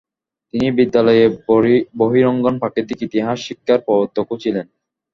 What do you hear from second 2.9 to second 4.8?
ইতিহাস শিক্ষার প্রবর্তকও ছিলেন।